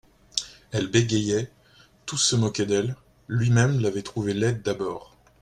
Elle 0.71 0.87
bégayait, 0.89 1.51
tous 2.07 2.17
se 2.17 2.35
moquaient 2.35 2.65
d'elle, 2.65 2.95
lui-même 3.27 3.79
l'avait 3.79 4.01
trouvée 4.01 4.33
laide 4.33 4.63
d'abord. 4.63 5.15